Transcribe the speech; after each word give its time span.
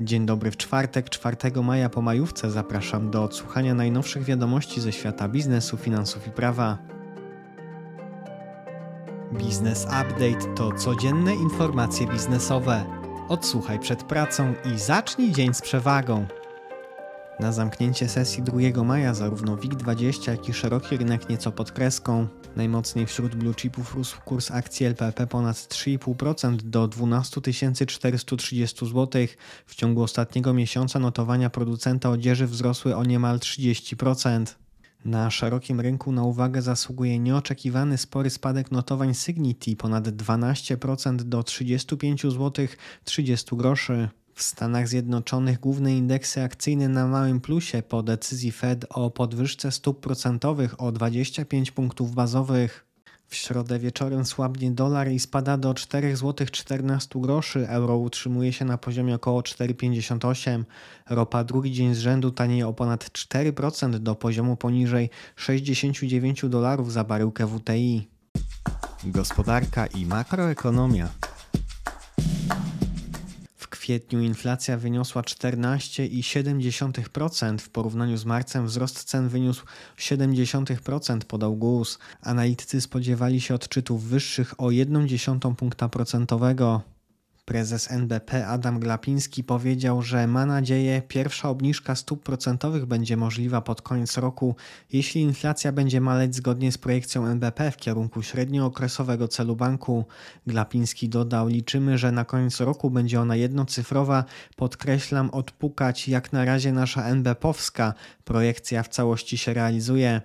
Dzień 0.00 0.26
dobry 0.26 0.50
w 0.50 0.56
czwartek, 0.56 1.10
4 1.10 1.36
maja 1.62 1.88
po 1.88 2.02
majówce 2.02 2.50
zapraszam 2.50 3.10
do 3.10 3.24
odsłuchania 3.24 3.74
najnowszych 3.74 4.24
wiadomości 4.24 4.80
ze 4.80 4.92
świata 4.92 5.28
biznesu, 5.28 5.76
finansów 5.76 6.26
i 6.26 6.30
prawa. 6.30 6.78
Biznes 9.32 9.84
Update 9.84 10.54
to 10.56 10.72
codzienne 10.72 11.34
informacje 11.34 12.06
biznesowe. 12.06 12.84
Odsłuchaj 13.28 13.78
przed 13.78 14.02
pracą 14.02 14.54
i 14.74 14.78
zacznij 14.78 15.32
dzień 15.32 15.54
z 15.54 15.62
przewagą. 15.62 16.26
Na 17.40 17.52
zamknięcie 17.52 18.08
sesji 18.08 18.42
2 18.42 18.84
maja 18.84 19.14
zarówno 19.14 19.56
WIG20, 19.56 20.30
jak 20.30 20.48
i 20.48 20.54
szeroki 20.54 20.96
rynek 20.96 21.28
nieco 21.28 21.52
pod 21.52 21.72
kreską. 21.72 22.26
Najmocniej 22.56 23.06
wśród 23.06 23.34
blue 23.34 23.54
chipów 23.54 23.94
rósł 23.94 24.20
kurs 24.24 24.50
akcji 24.50 24.86
LPP 24.86 25.26
ponad 25.26 25.56
3,5% 25.56 26.56
do 26.56 26.88
12 26.88 27.40
430 27.86 28.86
zł. 28.86 29.26
W 29.66 29.74
ciągu 29.74 30.02
ostatniego 30.02 30.54
miesiąca 30.54 30.98
notowania 30.98 31.50
producenta 31.50 32.10
odzieży 32.10 32.46
wzrosły 32.46 32.96
o 32.96 33.04
niemal 33.04 33.38
30%. 33.38 34.44
Na 35.04 35.30
szerokim 35.30 35.80
rynku 35.80 36.12
na 36.12 36.22
uwagę 36.22 36.62
zasługuje 36.62 37.18
nieoczekiwany 37.18 37.98
spory 37.98 38.30
spadek 38.30 38.70
notowań 38.70 39.14
Signity 39.14 39.76
ponad 39.76 40.08
12% 40.08 41.16
do 41.16 41.42
35 41.42 42.22
zł 42.22 42.66
30 43.04 43.56
groszy. 43.56 44.08
W 44.36 44.42
Stanach 44.42 44.88
Zjednoczonych 44.88 45.60
główne 45.60 45.96
indeksy 45.96 46.42
akcyjne 46.42 46.88
na 46.88 47.06
małym 47.06 47.40
plusie 47.40 47.82
po 47.82 48.02
decyzji 48.02 48.52
Fed 48.52 48.84
o 48.90 49.10
podwyżce 49.10 49.72
stóp 49.72 50.00
procentowych 50.00 50.80
o 50.80 50.92
25 50.92 51.70
punktów 51.70 52.14
bazowych. 52.14 52.86
W 53.28 53.34
środę 53.34 53.78
wieczorem 53.78 54.24
słabnie 54.24 54.70
dolar 54.70 55.10
i 55.10 55.18
spada 55.18 55.56
do 55.56 55.74
4 55.74 56.16
zł 56.16 56.46
14 56.52 57.20
groszy. 57.20 57.68
Euro 57.68 57.96
utrzymuje 57.96 58.52
się 58.52 58.64
na 58.64 58.78
poziomie 58.78 59.14
około 59.14 59.40
4,58. 59.40 60.64
Ropa 61.10 61.44
drugi 61.44 61.72
dzień 61.72 61.94
z 61.94 61.98
rzędu 61.98 62.30
tanieje 62.30 62.68
o 62.68 62.72
ponad 62.72 63.04
4% 63.04 63.98
do 63.98 64.14
poziomu 64.14 64.56
poniżej 64.56 65.10
69 65.36 66.44
dolarów 66.48 66.92
za 66.92 67.04
baryłkę 67.04 67.46
WTI. 67.46 68.08
Gospodarka 69.04 69.86
i 69.86 70.06
makroekonomia 70.06 71.08
kwietniu 73.86 74.20
inflacja 74.20 74.76
wyniosła 74.76 75.22
14,7%, 75.22 77.58
w 77.58 77.68
porównaniu 77.68 78.16
z 78.16 78.24
marcem 78.24 78.66
wzrost 78.66 79.04
cen 79.04 79.28
wyniósł 79.28 79.64
0,7%, 79.98 81.24
podał 81.24 81.56
GUS. 81.56 81.98
Analitycy 82.22 82.80
spodziewali 82.80 83.40
się 83.40 83.54
odczytów 83.54 84.04
wyższych 84.04 84.60
o 84.60 84.66
1,1 84.66 85.54
punkta 85.54 85.88
procentowego. 85.88 86.95
Prezes 87.46 87.90
NBP 87.90 88.46
Adam 88.46 88.80
Glapiński 88.80 89.44
powiedział, 89.44 90.02
że 90.02 90.26
ma 90.26 90.46
nadzieję, 90.46 91.02
pierwsza 91.08 91.48
obniżka 91.48 91.94
stóp 91.94 92.22
procentowych 92.22 92.86
będzie 92.86 93.16
możliwa 93.16 93.60
pod 93.60 93.82
koniec 93.82 94.16
roku, 94.16 94.56
jeśli 94.92 95.20
inflacja 95.20 95.72
będzie 95.72 96.00
maleć 96.00 96.34
zgodnie 96.34 96.72
z 96.72 96.78
projekcją 96.78 97.26
NBP 97.26 97.70
w 97.70 97.76
kierunku 97.76 98.22
średniookresowego 98.22 99.28
celu 99.28 99.56
banku. 99.56 100.04
Glapiński 100.46 101.08
dodał: 101.08 101.48
Liczymy, 101.48 101.98
że 101.98 102.12
na 102.12 102.24
koniec 102.24 102.60
roku 102.60 102.90
będzie 102.90 103.20
ona 103.20 103.36
jednocyfrowa. 103.36 104.24
Podkreślam, 104.56 105.30
odpukać 105.30 106.08
jak 106.08 106.32
na 106.32 106.44
razie 106.44 106.72
nasza 106.72 107.02
NBP-owska 107.02 107.92
projekcja 108.24 108.82
w 108.82 108.88
całości 108.88 109.38
się 109.38 109.54
realizuje. 109.54 110.20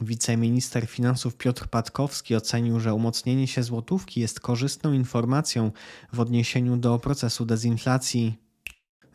Wiceminister 0.00 0.86
finansów 0.86 1.36
Piotr 1.36 1.68
Patkowski 1.68 2.36
ocenił, 2.36 2.80
że 2.80 2.94
umocnienie 2.94 3.46
się 3.46 3.62
złotówki 3.62 4.20
jest 4.20 4.40
korzystną 4.40 4.92
informacją 4.92 5.72
w 6.12 6.20
odniesieniu 6.20 6.76
do 6.76 6.98
procesu 6.98 7.46
dezinflacji. 7.46 8.38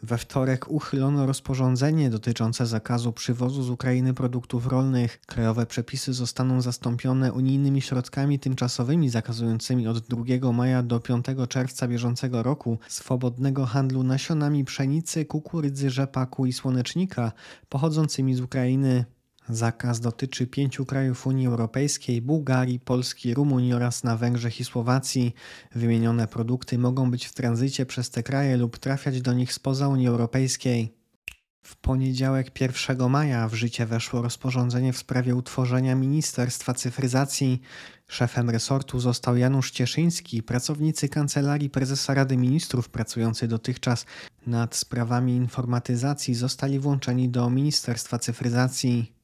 We 0.03 0.17
wtorek 0.17 0.72
uchylono 0.72 1.25
rozporządzenie 1.25 2.09
dotyczące 2.09 2.66
zakazu 2.66 3.13
przywozu 3.13 3.63
z 3.63 3.69
Ukrainy 3.69 4.13
produktów 4.13 4.67
rolnych. 4.67 5.22
Krajowe 5.25 5.66
przepisy 5.66 6.13
zostaną 6.13 6.61
zastąpione 6.61 7.33
unijnymi 7.33 7.81
środkami 7.81 8.40
tymczasowymi 8.40 9.09
zakazującymi 9.09 9.88
od 9.88 10.00
2 10.00 10.51
maja 10.51 10.84
do 10.84 11.00
5 11.00 11.25
czerwca 11.50 11.88
bieżącego 11.88 12.44
roku 12.44 12.79
swobodnego 12.88 13.66
handlu 13.66 14.03
nasionami 14.03 14.66
pszenicy, 14.66 15.25
kukurydzy, 15.25 15.90
rzepaku 15.90 16.45
i 16.45 16.53
słonecznika 16.53 17.31
pochodzącymi 17.69 18.35
z 18.35 18.41
Ukrainy. 18.41 19.06
Zakaz 19.50 20.00
dotyczy 20.00 20.47
pięciu 20.47 20.85
krajów 20.85 21.28
Unii 21.28 21.47
Europejskiej 21.47 22.22
Bułgarii, 22.22 22.79
Polski, 22.79 23.33
Rumunii 23.33 23.73
oraz 23.73 24.03
na 24.03 24.17
Węgrzech 24.17 24.59
i 24.59 24.66
Słowacji. 24.66 25.33
Wymienione 25.75 26.28
produkty 26.28 26.78
mogą 26.78 27.11
być 27.11 27.25
w 27.25 27.33
tranzycie 27.33 27.85
przez 27.85 28.09
te 28.09 28.23
kraje 28.23 28.57
lub 28.57 28.78
trafiać 28.78 29.22
do 29.22 29.33
nich 29.33 29.53
spoza 29.53 29.88
Unii 29.88 30.07
Europejskiej. 30.07 30.95
W 31.63 31.75
poniedziałek 31.75 32.61
1 32.61 33.09
maja 33.09 33.47
w 33.47 33.53
życie 33.53 33.85
weszło 33.85 34.22
rozporządzenie 34.22 34.94
w 34.94 34.97
sprawie 34.97 35.35
utworzenia 35.35 35.95
Ministerstwa 35.95 36.73
Cyfryzacji. 36.73 37.62
Szefem 38.07 38.50
resortu 38.50 39.00
został 39.00 39.38
Janusz 39.38 39.72
Cieszyński. 39.72 40.44
Pracownicy 40.44 41.09
Kancelarii 41.09 41.69
Prezesa 41.69 42.13
Rady 42.13 42.38
Ministrów 42.38 42.89
pracujący 42.89 43.47
dotychczas 43.47 44.06
nad 44.47 44.75
sprawami 44.75 45.35
informatyzacji 45.35 46.35
zostali 46.35 46.79
włączeni 46.79 47.29
do 47.29 47.50
Ministerstwa 47.50 48.19
Cyfryzacji. 48.19 49.14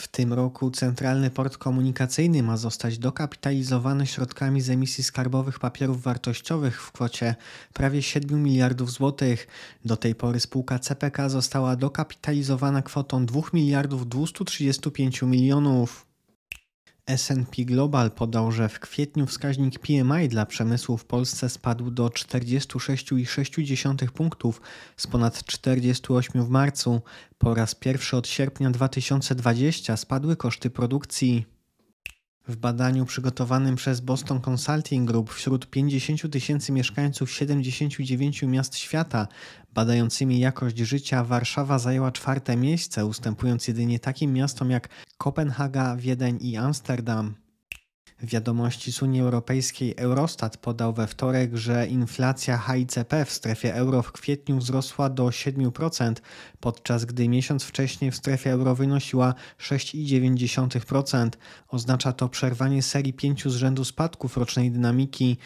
W 0.00 0.08
tym 0.08 0.32
roku 0.32 0.70
Centralny 0.70 1.30
Port 1.30 1.58
Komunikacyjny 1.58 2.42
ma 2.42 2.56
zostać 2.56 2.98
dokapitalizowany 2.98 4.06
środkami 4.06 4.60
z 4.60 4.70
emisji 4.70 5.04
skarbowych 5.04 5.58
papierów 5.58 6.02
wartościowych 6.02 6.82
w 6.82 6.92
kwocie 6.92 7.34
prawie 7.72 8.02
7 8.02 8.42
miliardów 8.42 8.90
złotych. 8.90 9.46
Do 9.84 9.96
tej 9.96 10.14
pory 10.14 10.40
spółka 10.40 10.78
CPK 10.78 11.28
została 11.28 11.76
dokapitalizowana 11.76 12.82
kwotą 12.82 13.26
2 13.26 13.40
miliardów 13.52 14.08
235 14.08 15.22
milionów. 15.22 16.09
S&P 17.06 17.64
Global 17.64 18.10
podał, 18.10 18.52
że 18.52 18.68
w 18.68 18.80
kwietniu 18.80 19.26
wskaźnik 19.26 19.78
PMI 19.78 20.28
dla 20.28 20.46
przemysłu 20.46 20.96
w 20.96 21.04
Polsce 21.04 21.48
spadł 21.48 21.90
do 21.90 22.06
46,6 22.06 24.10
punktów 24.10 24.60
z 24.96 25.06
ponad 25.06 25.44
48 25.44 26.44
w 26.44 26.48
marcu. 26.48 27.00
Po 27.38 27.54
raz 27.54 27.74
pierwszy 27.74 28.16
od 28.16 28.28
sierpnia 28.28 28.70
2020 28.70 29.96
spadły 29.96 30.36
koszty 30.36 30.70
produkcji. 30.70 31.59
W 32.50 32.56
badaniu 32.56 33.06
przygotowanym 33.06 33.76
przez 33.76 34.00
Boston 34.00 34.40
Consulting 34.40 35.08
Group 35.08 35.32
wśród 35.32 35.70
50 35.70 36.32
tysięcy 36.32 36.72
mieszkańców 36.72 37.30
79 37.30 38.42
miast 38.42 38.76
świata 38.76 39.28
badającymi 39.74 40.40
jakość 40.40 40.78
życia 40.78 41.24
Warszawa 41.24 41.78
zajęła 41.78 42.12
czwarte 42.12 42.56
miejsce, 42.56 43.06
ustępując 43.06 43.68
jedynie 43.68 43.98
takim 43.98 44.32
miastom 44.32 44.70
jak 44.70 44.88
Kopenhaga, 45.18 45.96
Wiedeń 45.96 46.38
i 46.40 46.56
Amsterdam. 46.56 47.34
Wiadomości 48.22 48.92
z 48.92 49.02
Unii 49.02 49.20
Europejskiej 49.20 49.94
Eurostat 49.96 50.56
podał 50.56 50.92
we 50.92 51.06
wtorek, 51.06 51.56
że 51.56 51.86
inflacja 51.86 52.58
HICP 52.58 53.24
w 53.24 53.32
strefie 53.32 53.74
euro 53.74 54.02
w 54.02 54.12
kwietniu 54.12 54.58
wzrosła 54.58 55.10
do 55.10 55.26
7%, 55.26 56.14
podczas 56.60 57.04
gdy 57.04 57.28
miesiąc 57.28 57.64
wcześniej 57.64 58.10
w 58.10 58.16
strefie 58.16 58.52
euro 58.52 58.74
wynosiła 58.74 59.34
6,9%. 59.58 61.30
Oznacza 61.68 62.12
to 62.12 62.28
przerwanie 62.28 62.82
serii 62.82 63.12
pięciu 63.12 63.50
z 63.50 63.56
rzędu 63.56 63.84
spadków 63.84 64.36
rocznej 64.36 64.70
dynamiki. 64.70 65.36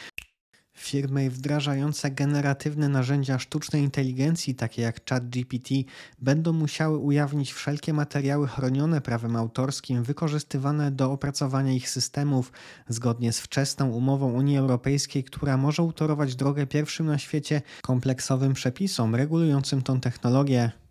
Firmy 0.74 1.30
wdrażające 1.30 2.10
generatywne 2.10 2.88
narzędzia 2.88 3.38
sztucznej 3.38 3.82
inteligencji, 3.82 4.54
takie 4.54 4.82
jak 4.82 5.08
ChatGPT, 5.08 5.68
będą 6.18 6.52
musiały 6.52 6.98
ujawnić 6.98 7.52
wszelkie 7.52 7.92
materiały 7.92 8.48
chronione 8.48 9.00
prawem 9.00 9.36
autorskim 9.36 10.02
wykorzystywane 10.02 10.90
do 10.90 11.12
opracowania 11.12 11.72
ich 11.72 11.90
systemów, 11.90 12.52
zgodnie 12.88 13.32
z 13.32 13.40
wczesną 13.40 13.90
umową 13.90 14.32
Unii 14.32 14.58
Europejskiej, 14.58 15.24
która 15.24 15.56
może 15.56 15.82
utorować 15.82 16.36
drogę 16.36 16.66
pierwszym 16.66 17.06
na 17.06 17.18
świecie 17.18 17.62
kompleksowym 17.82 18.52
przepisom 18.52 19.14
regulującym 19.14 19.82
tą 19.82 20.00
technologię. 20.00 20.83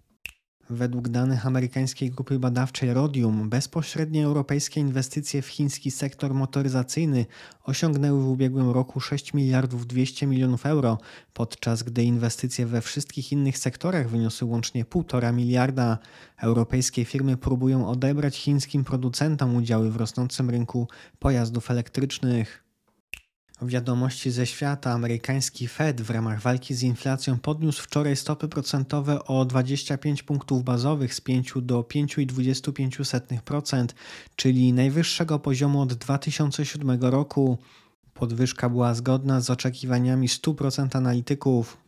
Według 0.73 1.09
danych 1.09 1.45
amerykańskiej 1.45 2.11
grupy 2.11 2.39
badawczej 2.39 2.93
Rodium, 2.93 3.49
bezpośrednie 3.49 4.25
europejskie 4.25 4.81
inwestycje 4.81 5.41
w 5.41 5.47
chiński 5.47 5.91
sektor 5.91 6.33
motoryzacyjny 6.33 7.25
osiągnęły 7.63 8.23
w 8.23 8.27
ubiegłym 8.27 8.69
roku 8.69 8.99
6 8.99 9.33
miliardów 9.33 9.87
200 9.87 10.27
milionów 10.27 10.65
euro, 10.65 10.97
podczas 11.33 11.83
gdy 11.83 12.03
inwestycje 12.03 12.65
we 12.65 12.81
wszystkich 12.81 13.31
innych 13.31 13.57
sektorach 13.57 14.09
wyniosły 14.09 14.47
łącznie 14.47 14.85
1,5 14.85 15.33
miliarda. 15.33 15.97
Europejskie 16.37 17.05
firmy 17.05 17.37
próbują 17.37 17.87
odebrać 17.87 18.37
chińskim 18.37 18.83
producentom 18.83 19.55
udziały 19.55 19.91
w 19.91 19.95
rosnącym 19.95 20.49
rynku 20.49 20.87
pojazdów 21.19 21.71
elektrycznych. 21.71 22.62
Wiadomości 23.67 24.31
ze 24.31 24.45
świata. 24.45 24.91
Amerykański 24.91 25.67
Fed 25.67 26.01
w 26.01 26.09
ramach 26.09 26.41
walki 26.41 26.73
z 26.73 26.83
inflacją 26.83 27.39
podniósł 27.39 27.83
wczoraj 27.83 28.15
stopy 28.15 28.47
procentowe 28.47 29.23
o 29.23 29.45
25 29.45 30.23
punktów 30.23 30.63
bazowych 30.63 31.13
z 31.13 31.21
5 31.21 31.53
do 31.61 31.81
5,25%, 31.81 33.87
czyli 34.35 34.73
najwyższego 34.73 35.39
poziomu 35.39 35.81
od 35.81 35.93
2007 35.93 37.01
roku. 37.01 37.57
Podwyżka 38.13 38.69
była 38.69 38.93
zgodna 38.93 39.41
z 39.41 39.49
oczekiwaniami 39.49 40.27
100% 40.27 40.97
analityków. 40.97 41.83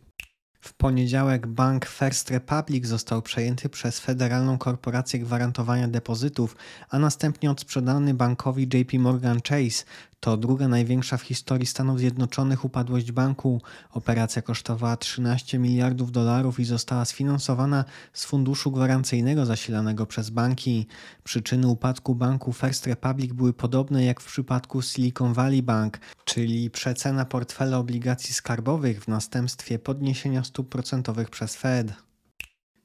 W 0.65 0.73
poniedziałek 0.73 1.47
bank 1.47 1.85
First 1.85 2.31
Republic 2.31 2.85
został 2.85 3.21
przejęty 3.21 3.69
przez 3.69 3.99
Federalną 3.99 4.57
Korporację 4.57 5.19
Gwarantowania 5.19 5.87
Depozytów, 5.87 6.55
a 6.89 6.99
następnie 6.99 7.51
odsprzedany 7.51 8.13
bankowi 8.13 8.63
JP 8.63 8.99
Morgan 8.99 9.39
Chase. 9.49 9.85
To 10.19 10.37
druga 10.37 10.67
największa 10.67 11.17
w 11.17 11.21
historii 11.21 11.65
Stanów 11.65 11.99
Zjednoczonych 11.99 12.65
upadłość 12.65 13.11
banku. 13.11 13.61
Operacja 13.91 14.41
kosztowała 14.41 14.97
13 14.97 15.59
miliardów 15.59 16.11
dolarów 16.11 16.59
i 16.59 16.65
została 16.65 17.05
sfinansowana 17.05 17.85
z 18.13 18.25
funduszu 18.25 18.71
gwarancyjnego 18.71 19.45
zasilanego 19.45 20.05
przez 20.05 20.29
banki. 20.29 20.87
Przyczyny 21.23 21.67
upadku 21.67 22.15
banku 22.15 22.53
First 22.53 22.87
Republic 22.87 23.33
były 23.33 23.53
podobne 23.53 24.05
jak 24.05 24.21
w 24.21 24.25
przypadku 24.25 24.81
Silicon 24.81 25.33
Valley 25.33 25.63
Bank, 25.63 25.99
czyli 26.25 26.69
przecena 26.69 27.25
portfela 27.25 27.77
obligacji 27.77 28.33
skarbowych 28.33 29.03
w 29.03 29.07
następstwie 29.07 29.79
podniesienia 29.79 30.43
stóp 30.43 30.69
procentowych 30.69 31.29
przez 31.29 31.55
Fed. 31.55 32.04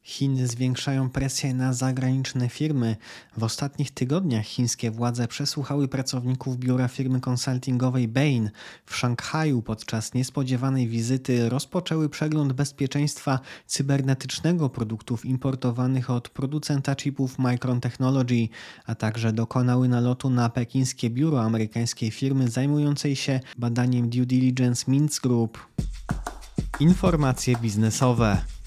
Chiny 0.02 0.46
zwiększają 0.46 1.10
presję 1.10 1.54
na 1.54 1.72
zagraniczne 1.72 2.48
firmy. 2.48 2.96
W 3.36 3.44
ostatnich 3.44 3.90
tygodniach 3.90 4.46
chińskie 4.46 4.90
władze 4.90 5.28
przesłuchały 5.28 5.88
pracowników 5.88 6.56
biura 6.56 6.88
firmy 6.88 7.20
konsultingowej 7.20 8.08
Bain 8.08 8.50
w 8.86 8.96
Szanghaju 8.96 9.62
podczas 9.62 10.14
niespodziewanej 10.14 10.88
wizyty 10.88 11.48
rozpoczęły 11.48 12.08
przegląd 12.08 12.52
bezpieczeństwa 12.52 13.40
cybernetycznego 13.66 14.68
produktów 14.68 15.24
importowanych 15.24 16.10
od 16.10 16.28
producenta 16.28 16.96
chipów 16.96 17.38
Micron 17.38 17.80
Technology, 17.80 18.48
a 18.86 18.94
także 18.94 19.32
dokonały 19.32 19.88
nalotu 19.88 20.30
na 20.30 20.48
pekińskie 20.48 21.10
biuro 21.10 21.42
amerykańskiej 21.42 22.10
firmy 22.10 22.48
zajmującej 22.48 23.16
się 23.16 23.40
badaniem 23.58 24.10
due 24.10 24.26
diligence 24.26 24.90
Mintz 24.90 25.20
Group. 25.20 25.58
Informacje 26.80 27.56
biznesowe. 27.56 28.59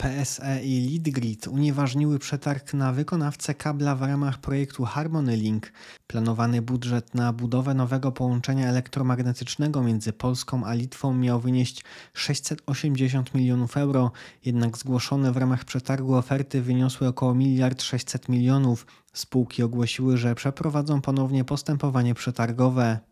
PSE 0.00 0.64
i 0.64 0.80
Litgrid 0.80 1.48
unieważniły 1.48 2.18
przetarg 2.18 2.74
na 2.74 2.92
wykonawcę 2.92 3.54
kabla 3.54 3.94
w 3.94 4.02
ramach 4.02 4.38
projektu 4.38 4.84
Harmony 4.84 5.36
Link. 5.36 5.72
Planowany 6.06 6.62
budżet 6.62 7.14
na 7.14 7.32
budowę 7.32 7.74
nowego 7.74 8.12
połączenia 8.12 8.68
elektromagnetycznego 8.68 9.82
między 9.82 10.12
Polską 10.12 10.64
a 10.64 10.74
Litwą 10.74 11.14
miał 11.14 11.40
wynieść 11.40 11.84
680 12.14 13.34
milionów 13.34 13.76
euro, 13.76 14.12
jednak 14.44 14.78
zgłoszone 14.78 15.32
w 15.32 15.36
ramach 15.36 15.64
przetargu 15.64 16.14
oferty 16.14 16.62
wyniosły 16.62 17.08
około 17.08 17.34
1 17.34 17.78
600 17.78 18.28
milionów. 18.28 18.86
Spółki 19.12 19.62
ogłosiły, 19.62 20.16
że 20.16 20.34
przeprowadzą 20.34 21.00
ponownie 21.00 21.44
postępowanie 21.44 22.14
przetargowe. 22.14 23.09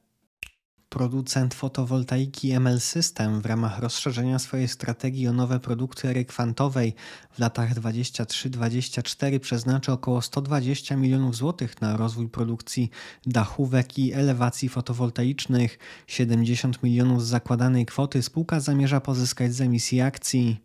Producent 0.88 1.54
fotowoltaiki 1.54 2.52
ML 2.52 2.80
System 2.80 3.40
w 3.40 3.46
ramach 3.46 3.78
rozszerzenia 3.78 4.38
swojej 4.38 4.68
strategii 4.68 5.28
o 5.28 5.32
nowe 5.32 5.60
produkty 5.60 6.08
ery 6.08 6.24
kwantowej 6.24 6.94
w 7.30 7.38
latach 7.38 7.74
23-24 7.74 9.38
przeznaczy 9.38 9.92
około 9.92 10.22
120 10.22 10.96
milionów 10.96 11.36
złotych 11.36 11.80
na 11.80 11.96
rozwój 11.96 12.28
produkcji 12.28 12.90
dachówek 13.26 13.98
i 13.98 14.12
elewacji 14.12 14.68
fotowoltaicznych. 14.68 15.78
70 16.06 16.82
milionów 16.82 17.24
z 17.24 17.28
zakładanej 17.28 17.86
kwoty 17.86 18.22
spółka 18.22 18.60
zamierza 18.60 19.00
pozyskać 19.00 19.54
z 19.54 19.60
emisji 19.60 20.00
akcji. 20.00 20.60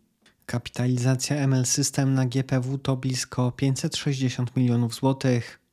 Kapitalizacja 0.46 1.36
ML 1.36 1.66
System 1.66 2.14
na 2.14 2.26
GPW 2.26 2.78
to 2.78 2.96
blisko 2.96 3.52
560 3.52 4.56
milionów 4.56 4.94
złotych. 4.94 5.63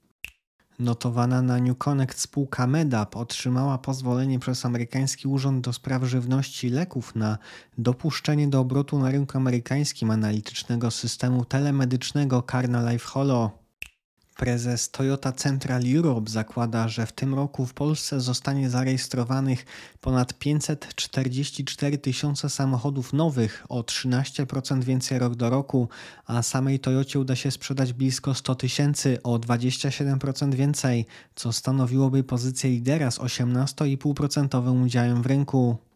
Notowana 0.81 1.42
na 1.42 1.60
New 1.60 1.78
Connect 1.78 2.19
spółka 2.19 2.68
Medap 2.68 3.16
otrzymała 3.16 3.78
pozwolenie 3.78 4.39
przez 4.39 4.66
amerykański 4.66 5.28
Urząd 5.28 5.66
do 5.66 5.74
Spraw 5.74 6.04
Żywności 6.04 6.68
i 6.68 6.69
Leków 6.69 7.16
na 7.16 7.38
dopuszczenie 7.78 8.48
do 8.48 8.60
obrotu 8.60 9.00
na 9.00 9.12
rynku 9.12 9.38
amerykańskim 9.38 10.12
analitycznego 10.12 10.92
systemu 10.92 11.45
telemedycznego 11.45 12.44
Carna 12.51 12.92
Life 12.92 13.06
Holo. 13.06 13.60
Prezes 14.38 14.92
Toyota 14.92 15.31
Central 15.31 15.81
Europe 15.95 16.31
zakłada, 16.31 16.88
że 16.88 17.06
w 17.06 17.12
tym 17.12 17.33
roku 17.33 17.66
w 17.66 17.74
Polsce 17.74 18.22
zostanie 18.22 18.69
zarejestrowanych 18.69 19.66
ponad 20.01 20.33
544 20.33 21.98
tysiące 21.98 22.50
samochodów 22.50 23.13
nowych, 23.13 23.66
o 23.69 23.81
13% 23.81 24.83
więcej 24.83 25.19
rok 25.19 25.36
do 25.36 25.50
roku, 25.50 25.89
a 26.25 26.42
samej 26.42 26.80
Toyocie 26.80 27.19
uda 27.19 27.36
się 27.36 27.51
sprzedać 27.51 27.94
blisko 27.94 28.33
100 28.33 28.56
tysięcy, 28.56 29.24
o 29.24 29.39
27% 29.39 30.54
więcej, 30.54 31.06
co 31.36 31.54
stanowiłoby 31.54 32.24
pozycję 32.24 32.69
lidera 32.69 33.12
z 33.12 33.19
18,5% 33.19 34.83
udziałem 34.83 35.22
w 35.22 35.25
rynku. 35.25 35.90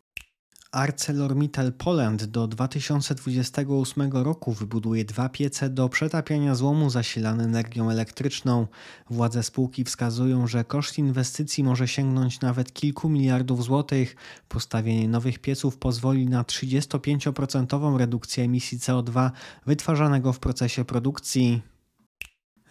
ArcelorMittal 0.75 1.71
Poland 1.71 2.25
do 2.25 2.47
2028 2.47 4.11
roku 4.11 4.53
wybuduje 4.53 5.05
dwa 5.05 5.29
piece 5.29 5.69
do 5.69 5.89
przetapiania 5.89 6.55
złomu 6.55 6.89
zasilane 6.89 7.43
energią 7.43 7.89
elektryczną. 7.89 8.67
Władze 9.09 9.43
spółki 9.43 9.83
wskazują, 9.83 10.47
że 10.47 10.63
koszt 10.63 10.97
inwestycji 10.97 11.63
może 11.63 11.87
sięgnąć 11.87 12.41
nawet 12.41 12.73
kilku 12.73 13.09
miliardów 13.09 13.63
złotych. 13.63 14.15
Postawienie 14.49 15.07
nowych 15.07 15.39
pieców 15.39 15.77
pozwoli 15.77 16.27
na 16.27 16.43
35% 16.43 17.97
redukcję 17.97 18.43
emisji 18.43 18.79
CO2 18.79 19.31
wytwarzanego 19.65 20.33
w 20.33 20.39
procesie 20.39 20.85
produkcji. 20.85 21.74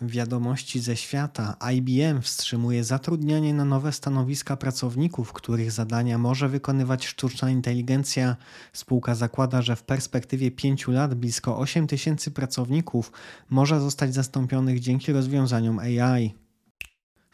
Wiadomości 0.00 0.81
ze 0.81 0.96
świata. 0.96 1.56
IBM 1.75 2.23
wstrzymuje 2.23 2.85
zatrudnianie 2.85 3.55
na 3.55 3.64
nowe 3.64 3.93
stanowiska 3.93 4.56
pracowników, 4.56 5.32
których 5.32 5.73
zadania 5.73 6.19
może 6.19 6.49
wykonywać 6.49 7.06
sztuczna 7.06 7.50
inteligencja. 7.50 8.37
Spółka 8.73 9.14
zakłada, 9.14 9.62
że 9.62 9.76
w 9.76 9.82
perspektywie 9.82 10.50
5 10.50 10.88
lat 10.88 11.14
blisko 11.14 11.58
8 11.58 11.87
tysięcy 11.87 12.31
pracowników 12.31 13.12
może 13.50 13.81
zostać 13.81 14.14
zastąpionych 14.14 14.81
dzięki 14.81 15.12
rozwiązaniom 15.12 15.79
AI. 15.79 16.44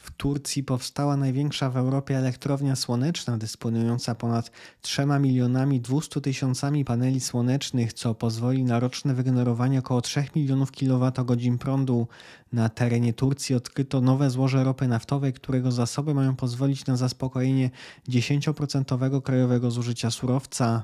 W 0.00 0.10
Turcji 0.10 0.64
powstała 0.64 1.16
największa 1.16 1.70
w 1.70 1.76
Europie 1.76 2.18
elektrownia 2.18 2.76
słoneczna, 2.76 3.38
dysponująca 3.38 4.14
ponad 4.14 4.50
3 4.80 5.06
milionami 5.20 5.80
200 5.80 6.20
tysiącami 6.20 6.84
paneli 6.84 7.20
słonecznych, 7.20 7.92
co 7.92 8.14
pozwoli 8.14 8.64
na 8.64 8.80
roczne 8.80 9.14
wygenerowanie 9.14 9.78
około 9.78 10.00
3 10.00 10.24
milionów 10.36 10.72
kWh 10.72 11.58
prądu. 11.60 12.08
Na 12.52 12.68
terenie 12.68 13.12
Turcji 13.12 13.54
odkryto 13.54 14.00
nowe 14.00 14.30
złoże 14.30 14.64
ropy 14.64 14.88
naftowej, 14.88 15.32
którego 15.32 15.72
zasoby 15.72 16.14
mają 16.14 16.36
pozwolić 16.36 16.86
na 16.86 16.96
zaspokojenie 16.96 17.70
10% 18.08 19.22
krajowego 19.22 19.70
zużycia 19.70 20.10
surowca. 20.10 20.82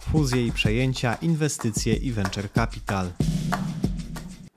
Fuzje 0.00 0.46
i 0.46 0.52
przejęcia, 0.52 1.14
inwestycje 1.14 1.94
i 1.94 2.12
venture 2.12 2.52
capital. 2.52 3.10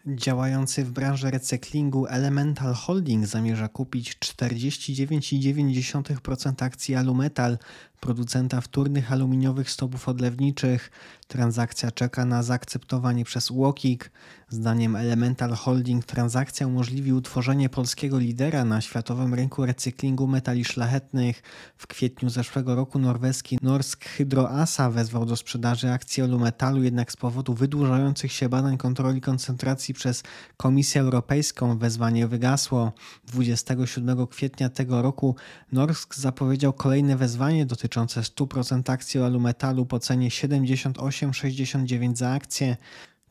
Działający 0.08 0.84
w 0.84 0.92
branży 0.92 1.32
recyklingu 1.32 2.08
Elemental 2.08 2.74
Holding 2.74 3.26
zamierza 3.26 3.68
kupić 3.68 4.18
49,9% 4.18 6.64
akcji 6.64 6.96
Alumetal, 6.96 7.58
producenta 8.02 8.62
wtórnych 8.62 9.12
aluminiowych 9.12 9.72
stopów 9.72 10.10
odlewniczych. 10.10 10.92
Transakcja 11.28 11.92
czeka 11.92 12.26
na 12.26 12.44
zaakceptowanie 12.44 13.26
przez 13.26 13.52
UOKiK. 13.52 14.12
Zdaniem 14.50 14.96
Elemental 14.96 15.52
Holding 15.52 16.06
transakcja 16.06 16.68
umożliwi 16.68 17.14
utworzenie 17.14 17.70
polskiego 17.70 18.20
lidera 18.20 18.66
na 18.66 18.82
światowym 18.82 19.34
rynku 19.34 19.66
recyklingu 19.66 20.28
metali 20.28 20.66
szlachetnych. 20.66 21.42
W 21.78 21.88
kwietniu 21.88 22.30
zeszłego 22.30 22.76
roku 22.76 23.00
norweski 23.00 23.58
Norsk 23.62 24.06
Hydro 24.06 24.50
ASA 24.50 24.90
wezwał 24.90 25.26
do 25.26 25.36
sprzedaży 25.36 25.92
akcji 25.92 26.24
Alumetalu, 26.24 26.84
jednak 26.84 27.12
z 27.12 27.18
powodu 27.18 27.54
wydłużających 27.54 28.32
się 28.32 28.50
badań 28.50 28.78
kontroli 28.78 29.22
koncentracji 29.22 29.94
przez 29.94 30.24
Komisję 30.58 31.02
Europejską 31.02 31.78
wezwanie 31.78 32.28
wygasło. 32.28 32.92
27 33.28 34.28
kwietnia 34.28 34.70
tego 34.70 35.02
roku 35.02 35.36
Norsk 35.72 36.16
zapowiedział 36.16 36.74
kolejne 36.74 37.18
wezwanie 37.18 37.66
dotyczące 37.66 37.91
100% 38.00 38.92
akcji 38.92 39.22
Alumetalu 39.22 39.86
po 39.86 40.00
cenie 40.00 40.30
78,69 40.30 42.16
za 42.16 42.32
akcję. 42.32 42.78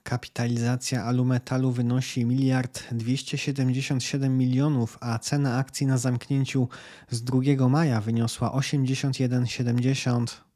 Kapitalizacja 0.03 1.05
Alumetalu 1.05 1.71
wynosi 1.71 2.21
1 2.21 2.99
277 2.99 4.39
milionów, 4.39 4.99
a 5.01 5.19
cena 5.19 5.59
akcji 5.59 5.87
na 5.87 5.99
zamknięciu 5.99 6.69
z 7.11 7.23
2 7.23 7.69
maja 7.69 8.01
wyniosła 8.01 8.51
81,70. 8.51 10.50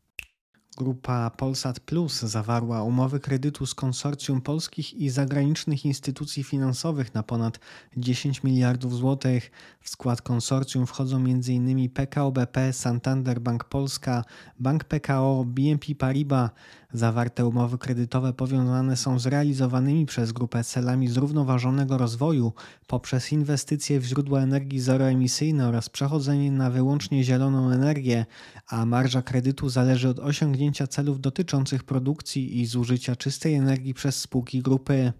Grupa 0.74 1.30
Polsat 1.30 1.80
Plus 1.80 2.20
zawarła 2.20 2.82
umowy 2.82 3.20
kredytu 3.20 3.66
z 3.66 3.74
konsorcjum 3.74 4.40
polskich 4.40 4.94
i 4.94 5.10
zagranicznych 5.10 5.84
instytucji 5.84 6.44
finansowych 6.44 7.14
na 7.14 7.22
ponad 7.22 7.58
10 7.96 8.42
miliardów 8.42 8.96
złotych. 8.96 9.50
W 9.80 9.88
skład 9.88 10.22
konsorcjum 10.22 10.86
wchodzą 10.86 11.16
m.in. 11.16 11.90
PKO 11.90 12.32
BP, 12.32 12.72
Santander 12.72 13.40
Bank 13.40 13.64
Polska, 13.64 14.24
Bank 14.60 14.84
PKO, 14.84 15.44
BNP 15.46 15.94
Paribas, 15.94 16.50
Zawarte 16.94 17.46
umowy 17.46 17.78
kredytowe 17.78 18.32
powiązane 18.32 18.96
są 18.96 19.18
z 19.18 19.26
realizowanymi 19.26 20.06
przez 20.06 20.32
grupę 20.32 20.64
celami 20.64 21.08
zrównoważonego 21.08 21.98
rozwoju 21.98 22.52
poprzez 22.86 23.32
inwestycje 23.32 24.00
w 24.00 24.04
źródła 24.04 24.40
energii 24.40 24.80
zeroemisyjne 24.80 25.68
oraz 25.68 25.88
przechodzenie 25.88 26.52
na 26.52 26.70
wyłącznie 26.70 27.24
zieloną 27.24 27.70
energię, 27.70 28.26
a 28.68 28.86
marża 28.86 29.22
kredytu 29.22 29.68
zależy 29.68 30.08
od 30.08 30.18
osiągnięcia 30.18 30.86
celów 30.86 31.20
dotyczących 31.20 31.84
produkcji 31.84 32.60
i 32.60 32.66
zużycia 32.66 33.16
czystej 33.16 33.54
energii 33.54 33.94
przez 33.94 34.20
spółki 34.20 34.62
grupy. 34.62 35.12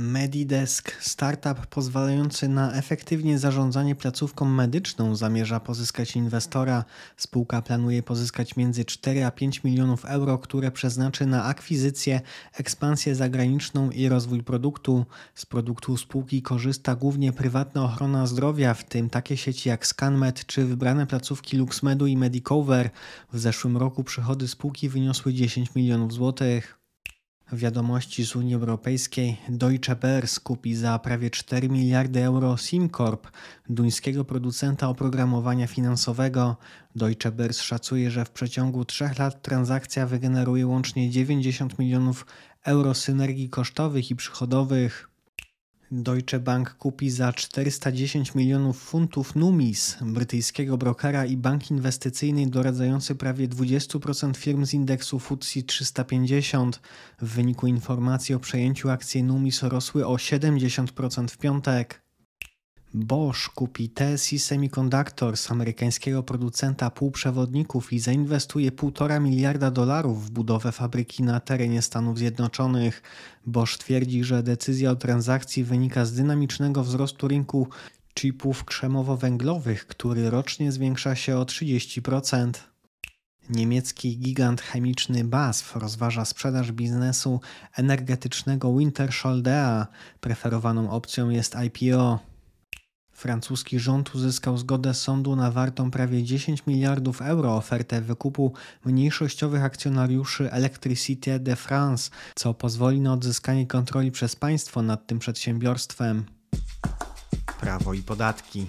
Medidesk, 0.00 0.92
startup 1.00 1.66
pozwalający 1.66 2.48
na 2.48 2.72
efektywnie 2.72 3.38
zarządzanie 3.38 3.94
placówką 3.94 4.44
medyczną, 4.44 5.16
zamierza 5.16 5.60
pozyskać 5.60 6.16
inwestora. 6.16 6.84
Spółka 7.16 7.62
planuje 7.62 8.02
pozyskać 8.02 8.56
między 8.56 8.84
4 8.84 9.24
a 9.24 9.30
5 9.30 9.64
milionów 9.64 10.04
euro, 10.04 10.38
które 10.38 10.70
przeznaczy 10.70 11.26
na 11.26 11.44
akwizycję, 11.44 12.20
ekspansję 12.52 13.14
zagraniczną 13.14 13.90
i 13.90 14.08
rozwój 14.08 14.42
produktu. 14.42 15.06
Z 15.34 15.46
produktu 15.46 15.96
spółki 15.96 16.42
korzysta 16.42 16.94
głównie 16.94 17.32
prywatna 17.32 17.84
ochrona 17.84 18.26
zdrowia, 18.26 18.74
w 18.74 18.84
tym 18.84 19.10
takie 19.10 19.36
sieci 19.36 19.68
jak 19.68 19.86
ScanMed 19.86 20.46
czy 20.46 20.64
wybrane 20.64 21.06
placówki 21.06 21.56
LuxMedu 21.56 22.06
i 22.06 22.16
Medicover. 22.16 22.90
W 23.32 23.38
zeszłym 23.38 23.76
roku 23.76 24.04
przychody 24.04 24.48
spółki 24.48 24.88
wyniosły 24.88 25.34
10 25.34 25.74
milionów 25.74 26.12
złotych. 26.12 26.77
Wiadomości 27.52 28.26
z 28.26 28.36
Unii 28.36 28.54
Europejskiej 28.54 29.36
Deutsche 29.48 29.96
Börse 29.96 30.40
kupi 30.40 30.74
za 30.74 30.98
prawie 30.98 31.30
4 31.30 31.68
miliardy 31.68 32.24
euro 32.24 32.56
SimCorp, 32.56 33.30
duńskiego 33.68 34.24
producenta 34.24 34.88
oprogramowania 34.88 35.66
finansowego. 35.66 36.56
Deutsche 36.96 37.32
Börse 37.32 37.62
szacuje, 37.62 38.10
że 38.10 38.24
w 38.24 38.30
przeciągu 38.30 38.84
3 38.84 39.10
lat 39.18 39.42
transakcja 39.42 40.06
wygeneruje 40.06 40.66
łącznie 40.66 41.10
90 41.10 41.78
milionów 41.78 42.26
euro 42.64 42.94
synergii 42.94 43.48
kosztowych 43.48 44.10
i 44.10 44.16
przychodowych. 44.16 45.07
Deutsche 45.90 46.40
Bank 46.40 46.74
kupi 46.74 47.10
za 47.10 47.32
410 47.32 48.34
milionów 48.34 48.82
funtów 48.82 49.36
Numis, 49.36 49.96
brytyjskiego 50.02 50.78
brokera 50.78 51.26
i 51.26 51.36
bank 51.36 51.70
inwestycyjny 51.70 52.46
doradzający 52.46 53.14
prawie 53.14 53.48
20% 53.48 54.36
firm 54.36 54.66
z 54.66 54.74
indeksu 54.74 55.18
FTSE 55.18 55.62
350. 55.62 56.80
W 57.20 57.28
wyniku 57.28 57.66
informacji 57.66 58.34
o 58.34 58.40
przejęciu 58.40 58.90
akcji 58.90 59.22
Numis 59.22 59.62
rosły 59.62 60.06
o 60.06 60.14
70% 60.14 61.28
w 61.28 61.38
piątek. 61.38 62.07
Bosch 62.94 63.48
kupi 63.54 63.90
TSI 63.90 64.38
Semiconductors, 64.38 65.50
amerykańskiego 65.50 66.22
producenta 66.22 66.90
półprzewodników 66.90 67.92
i 67.92 67.98
zainwestuje 67.98 68.72
1,5 68.72 69.20
miliarda 69.20 69.70
dolarów 69.70 70.26
w 70.26 70.30
budowę 70.30 70.72
fabryki 70.72 71.22
na 71.22 71.40
terenie 71.40 71.82
Stanów 71.82 72.18
Zjednoczonych. 72.18 73.02
Bosch 73.46 73.78
twierdzi, 73.78 74.24
że 74.24 74.42
decyzja 74.42 74.90
o 74.90 74.96
transakcji 74.96 75.64
wynika 75.64 76.04
z 76.04 76.12
dynamicznego 76.12 76.84
wzrostu 76.84 77.28
rynku 77.28 77.68
chipów 78.14 78.64
krzemowo-węglowych, 78.64 79.86
który 79.86 80.30
rocznie 80.30 80.72
zwiększa 80.72 81.14
się 81.14 81.36
o 81.36 81.44
30%. 81.44 82.50
Niemiecki 83.50 84.18
gigant 84.18 84.60
chemiczny 84.60 85.24
BASF 85.24 85.76
rozważa 85.76 86.24
sprzedaż 86.24 86.72
biznesu 86.72 87.40
energetycznego 87.76 88.76
Wintershaldea. 88.76 89.86
Preferowaną 90.20 90.90
opcją 90.90 91.30
jest 91.30 91.56
IPO. 91.66 92.27
Francuski 93.18 93.78
rząd 93.78 94.14
uzyskał 94.14 94.58
zgodę 94.58 94.94
sądu 94.94 95.36
na 95.36 95.50
wartą 95.50 95.90
prawie 95.90 96.22
10 96.22 96.66
miliardów 96.66 97.22
euro 97.22 97.56
ofertę 97.56 98.00
wykupu 98.00 98.52
mniejszościowych 98.84 99.64
akcjonariuszy 99.64 100.50
Electricité 100.52 101.40
de 101.40 101.56
France, 101.56 102.10
co 102.34 102.54
pozwoli 102.54 103.00
na 103.00 103.12
odzyskanie 103.12 103.66
kontroli 103.66 104.10
przez 104.10 104.36
państwo 104.36 104.82
nad 104.82 105.06
tym 105.06 105.18
przedsiębiorstwem. 105.18 106.24
Prawo 107.60 107.94
i 107.94 108.02
podatki. 108.02 108.66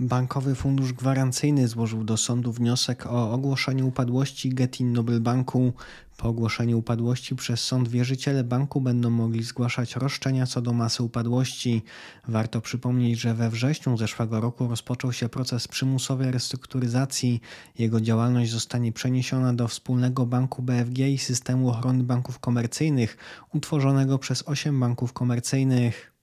Bankowy 0.00 0.54
Fundusz 0.54 0.92
Gwarancyjny 0.92 1.68
złożył 1.68 2.04
do 2.04 2.16
sądu 2.16 2.52
wniosek 2.52 3.06
o 3.06 3.32
ogłoszenie 3.32 3.84
upadłości 3.84 4.48
Getin 4.48 4.92
Noble 4.92 5.20
Banku. 5.20 5.72
Po 6.16 6.28
ogłoszeniu 6.28 6.78
upadłości 6.78 7.36
przez 7.36 7.60
sąd 7.60 7.88
wierzyciele 7.88 8.44
banku 8.44 8.80
będą 8.80 9.10
mogli 9.10 9.42
zgłaszać 9.42 9.96
roszczenia 9.96 10.46
co 10.46 10.62
do 10.62 10.72
masy 10.72 11.02
upadłości. 11.02 11.82
Warto 12.28 12.60
przypomnieć, 12.60 13.20
że 13.20 13.34
we 13.34 13.50
wrześniu 13.50 13.96
zeszłego 13.96 14.40
roku 14.40 14.68
rozpoczął 14.68 15.12
się 15.12 15.28
proces 15.28 15.68
przymusowej 15.68 16.30
restrukturyzacji. 16.30 17.40
Jego 17.78 18.00
działalność 18.00 18.50
zostanie 18.50 18.92
przeniesiona 18.92 19.54
do 19.54 19.68
wspólnego 19.68 20.26
banku 20.26 20.62
BFG 20.62 20.98
i 20.98 21.18
systemu 21.18 21.68
ochrony 21.70 22.04
banków 22.04 22.38
komercyjnych, 22.38 23.16
utworzonego 23.54 24.18
przez 24.18 24.42
osiem 24.48 24.80
banków 24.80 25.12
komercyjnych. 25.12 26.17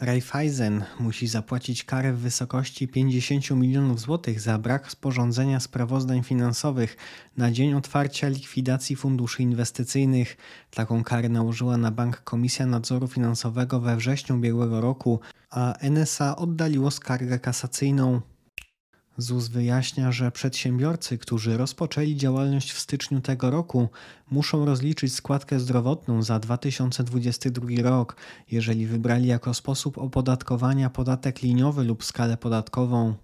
Raiffeisen 0.00 0.84
musi 1.00 1.26
zapłacić 1.26 1.84
karę 1.84 2.12
w 2.12 2.18
wysokości 2.18 2.88
50 2.88 3.50
milionów 3.50 4.00
złotych 4.00 4.40
za 4.40 4.58
brak 4.58 4.90
sporządzenia 4.90 5.60
sprawozdań 5.60 6.22
finansowych 6.22 6.96
na 7.36 7.50
dzień 7.50 7.74
otwarcia 7.74 8.28
likwidacji 8.28 8.96
funduszy 8.96 9.42
inwestycyjnych. 9.42 10.36
Taką 10.70 11.04
karę 11.04 11.28
nałożyła 11.28 11.76
na 11.76 11.90
bank 11.90 12.20
Komisja 12.24 12.66
Nadzoru 12.66 13.08
Finansowego 13.08 13.80
we 13.80 13.96
wrześniu 13.96 14.36
ubiegłego 14.36 14.80
roku, 14.80 15.20
a 15.50 15.74
NSA 15.80 16.36
oddaliło 16.36 16.90
skargę 16.90 17.38
kasacyjną. 17.38 18.20
ZUS 19.20 19.48
wyjaśnia, 19.48 20.12
że 20.12 20.32
przedsiębiorcy, 20.32 21.18
którzy 21.18 21.56
rozpoczęli 21.56 22.16
działalność 22.16 22.72
w 22.72 22.78
styczniu 22.78 23.20
tego 23.20 23.50
roku, 23.50 23.88
muszą 24.30 24.64
rozliczyć 24.64 25.14
składkę 25.14 25.60
zdrowotną 25.60 26.22
za 26.22 26.38
2022 26.38 27.68
rok, 27.82 28.16
jeżeli 28.50 28.86
wybrali 28.86 29.26
jako 29.26 29.54
sposób 29.54 29.98
opodatkowania 29.98 30.90
podatek 30.90 31.42
liniowy 31.42 31.84
lub 31.84 32.04
skalę 32.04 32.36
podatkową. 32.36 33.14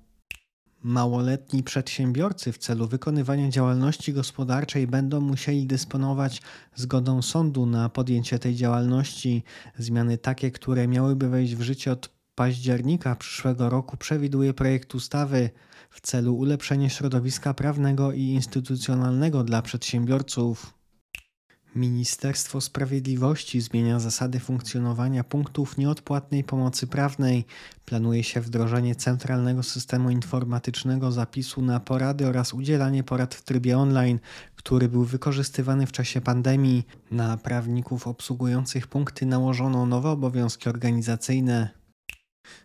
Małoletni 0.83 1.63
przedsiębiorcy 1.63 2.53
w 2.53 2.59
celu 2.59 2.89
wykonywania 2.89 3.49
działalności 3.49 4.13
gospodarczej 4.13 4.87
będą 4.87 5.21
musieli 5.21 5.67
dysponować 5.67 6.43
zgodą 6.75 7.23
sądu 7.23 7.67
na 7.67 7.89
podjęcie 7.89 8.39
tej 8.39 8.55
działalności. 8.55 9.43
Zmiany 9.79 10.19
takie, 10.19 10.51
które 10.51 10.89
miałyby 10.89 11.29
wejść 11.29 11.55
w 11.55 11.63
życie 11.63 11.93
od 11.93 12.16
października 12.37 13.17
przyszłego 13.17 13.71
roku, 13.71 13.97
przewiduje 13.97 14.55
projekt 14.55 14.95
ustawy 14.95 15.51
w 15.91 16.01
celu 16.01 16.37
ulepszenia 16.37 16.89
środowiska 16.89 17.55
prawnego 17.55 18.13
i 18.13 18.23
instytucjonalnego 18.23 19.45
dla 19.45 19.63
przedsiębiorców. 19.63 20.77
Ministerstwo 21.75 22.61
Sprawiedliwości 22.61 23.61
zmienia 23.61 24.01
zasady 24.01 24.41
funkcjonowania 24.41 25.25
punktów 25.25 25.79
nieodpłatnej 25.79 26.45
pomocy 26.45 26.87
prawnej. 26.87 27.45
Planuje 27.85 28.25
się 28.25 28.41
wdrożenie 28.41 28.95
centralnego 28.95 29.63
systemu 29.63 30.11
informatycznego 30.11 31.13
zapisu 31.13 31.63
na 31.63 31.81
porady 31.81 32.27
oraz 32.27 32.55
udzielanie 32.55 33.03
porad 33.03 33.35
w 33.35 33.43
trybie 33.43 33.79
online, 33.79 34.19
który 34.57 34.89
był 34.89 35.05
wykorzystywany 35.05 35.87
w 35.87 35.93
czasie 35.93 36.21
pandemii. 36.21 36.87
Na 37.11 37.37
prawników 37.37 38.07
obsługujących 38.07 38.87
punkty 38.87 39.27
nałożono 39.27 39.87
nowe 39.87 40.11
obowiązki 40.11 40.69
organizacyjne. 40.69 41.86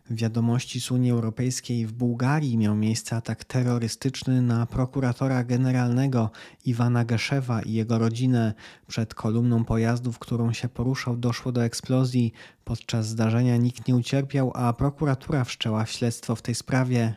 Wiadomości 0.09 0.81
z 0.81 0.91
Unii 0.91 1.11
Europejskiej 1.11 1.87
w 1.87 1.91
Bułgarii 1.91 2.57
miał 2.57 2.75
miejsce 2.75 3.15
atak 3.15 3.43
terrorystyczny 3.43 4.41
na 4.41 4.65
prokuratora 4.65 5.43
generalnego 5.43 6.29
Iwana 6.65 7.05
Geszewa 7.05 7.61
i 7.61 7.73
jego 7.73 7.97
rodzinę. 7.97 8.53
Przed 8.87 9.15
kolumną 9.15 9.65
pojazdów, 9.65 10.19
którą 10.19 10.53
się 10.53 10.69
poruszał, 10.69 11.17
doszło 11.17 11.51
do 11.51 11.63
eksplozji. 11.63 12.33
Podczas 12.63 13.07
zdarzenia 13.07 13.57
nikt 13.57 13.87
nie 13.87 13.95
ucierpiał, 13.95 14.51
a 14.55 14.73
prokuratura 14.73 15.43
wszczęła 15.43 15.85
śledztwo 15.85 16.35
w 16.35 16.41
tej 16.41 16.55
sprawie. 16.55 17.15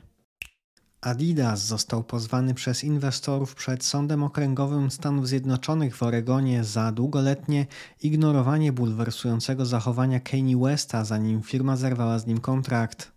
Adidas 1.05 1.67
został 1.67 2.05
pozwany 2.05 2.55
przez 2.55 2.85
inwestorów 2.85 3.55
przed 3.55 3.85
Sądem 3.85 4.23
Okręgowym 4.23 4.91
Stanów 4.91 5.29
Zjednoczonych 5.29 5.97
w 5.97 6.03
Oregonie 6.03 6.65
za 6.65 6.93
długoletnie 6.93 7.67
ignorowanie 8.03 8.73
bulwersującego 8.73 9.67
zachowania 9.67 10.21
Kanye 10.21 10.57
Westa, 10.57 11.05
zanim 11.05 11.43
firma 11.43 11.77
zerwała 11.77 12.19
z 12.19 12.27
nim 12.27 12.41
kontrakt. 12.41 13.14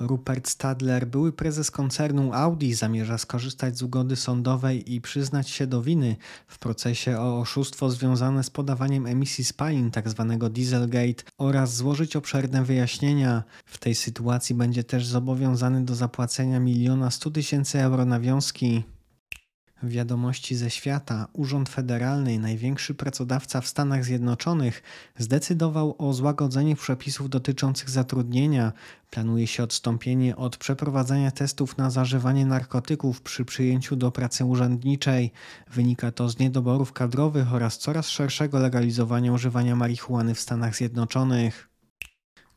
Rupert 0.00 0.48
Stadler, 0.48 1.06
były 1.06 1.32
prezes 1.32 1.70
koncernu 1.70 2.32
Audi, 2.32 2.72
zamierza 2.72 3.18
skorzystać 3.18 3.78
z 3.78 3.82
ugody 3.82 4.16
sądowej 4.16 4.94
i 4.94 5.00
przyznać 5.00 5.50
się 5.50 5.66
do 5.66 5.82
winy 5.82 6.16
w 6.46 6.58
procesie 6.58 7.18
o 7.18 7.40
oszustwo 7.40 7.90
związane 7.90 8.44
z 8.44 8.50
podawaniem 8.50 9.06
emisji 9.06 9.44
spalin 9.44 9.90
tzw. 9.90 10.36
Tak 10.40 10.52
Dieselgate 10.52 11.24
oraz 11.38 11.76
złożyć 11.76 12.16
obszerne 12.16 12.64
wyjaśnienia. 12.64 13.42
W 13.66 13.78
tej 13.78 13.94
sytuacji 13.94 14.54
będzie 14.54 14.84
też 14.84 15.06
zobowiązany 15.06 15.84
do 15.84 15.94
zapłacenia 15.94 16.60
miliona 16.60 17.10
stu 17.10 17.30
tysięcy 17.30 17.80
euro 17.80 18.04
nawiązki. 18.04 18.93
Wiadomości 19.88 20.56
ze 20.56 20.70
świata. 20.70 21.28
Urząd 21.32 21.68
Federalny, 21.68 22.38
największy 22.38 22.94
pracodawca 22.94 23.60
w 23.60 23.66
Stanach 23.66 24.04
Zjednoczonych, 24.04 24.82
zdecydował 25.18 25.94
o 25.98 26.12
złagodzeniu 26.12 26.76
przepisów 26.76 27.30
dotyczących 27.30 27.90
zatrudnienia. 27.90 28.72
Planuje 29.10 29.46
się 29.46 29.62
odstąpienie 29.62 30.36
od 30.36 30.56
przeprowadzania 30.56 31.30
testów 31.30 31.78
na 31.78 31.90
zażywanie 31.90 32.46
narkotyków 32.46 33.22
przy 33.22 33.44
przyjęciu 33.44 33.96
do 33.96 34.10
pracy 34.10 34.44
urzędniczej. 34.44 35.32
Wynika 35.70 36.12
to 36.12 36.28
z 36.28 36.38
niedoborów 36.38 36.92
kadrowych 36.92 37.54
oraz 37.54 37.78
coraz 37.78 38.08
szerszego 38.08 38.58
legalizowania 38.58 39.32
używania 39.32 39.76
marihuany 39.76 40.34
w 40.34 40.40
Stanach 40.40 40.76
Zjednoczonych. 40.76 41.73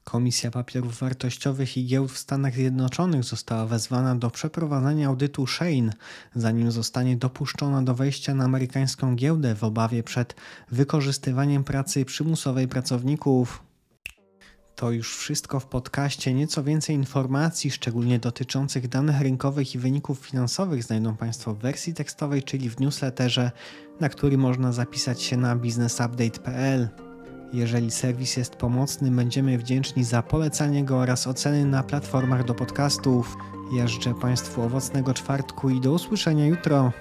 Komisja 0.08 0.52
Papierów 0.52 1.00
Wartościowych 1.00 1.78
i 1.78 1.86
Giełd 1.86 2.12
w 2.12 2.18
Stanach 2.18 2.54
Zjednoczonych 2.54 3.24
została 3.24 3.66
wezwana 3.66 4.16
do 4.16 4.30
przeprowadzenia 4.30 5.08
audytu 5.08 5.48
Shane, 5.48 5.94
zanim 6.36 6.72
zostanie 6.72 7.16
dopuszczona 7.16 7.82
do 7.82 7.96
wejścia 7.96 8.34
na 8.34 8.46
amerykańską 8.46 9.16
giełdę 9.16 9.56
w 9.56 9.64
obawie 9.64 10.04
przed 10.04 10.36
wykorzystywaniem 10.72 11.64
pracy 11.64 12.06
przymusowej 12.06 12.68
pracowników. 12.68 13.64
To 14.76 14.92
już 14.92 15.18
wszystko 15.18 15.60
w 15.60 15.66
podcaście. 15.66 16.34
Nieco 16.34 16.64
więcej 16.64 16.96
informacji, 16.96 17.72
szczególnie 17.72 18.20
dotyczących 18.20 18.88
danych 18.88 19.22
rynkowych 19.22 19.76
i 19.76 19.78
wyników 19.78 20.20
finansowych, 20.20 20.84
znajdą 20.84 21.16
Państwo 21.16 21.54
w 21.54 21.60
wersji 21.60 21.94
tekstowej, 21.94 22.44
czyli 22.44 22.70
w 22.70 22.80
newsletterze, 22.80 23.52
na 24.00 24.10
który 24.10 24.38
można 24.38 24.72
zapisać 24.72 25.22
się 25.22 25.38
na 25.38 25.56
businessupdate.pl. 25.56 27.07
Jeżeli 27.54 27.92
serwis 27.92 28.38
jest 28.38 28.56
pomocny, 28.56 29.12
będziemy 29.12 29.58
wdzięczni 29.58 30.04
za 30.04 30.22
polecanie 30.22 30.84
go 30.84 30.98
oraz 30.98 31.28
oceny 31.28 31.66
na 31.66 31.84
platformach 31.84 32.46
do 32.46 32.54
podcastów. 32.54 33.38
Życzę 33.86 34.14
Państwu 34.14 34.62
owocnego 34.62 35.14
czwartku 35.14 35.70
i 35.70 35.82
do 35.82 35.92
usłyszenia 35.92 36.46
jutro. 36.46 36.92